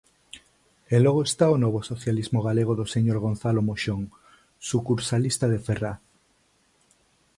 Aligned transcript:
E 0.93 0.97
logo 1.05 1.21
está 1.29 1.45
o 1.55 1.61
novo 1.63 1.79
socialismo 1.91 2.39
galego 2.47 2.73
do 2.79 2.85
señor 2.93 3.17
Gonzalo 3.25 3.61
Moxón, 3.69 4.01
sucursalista 4.69 5.45
de 5.53 5.59
Ferraz. 5.65 5.99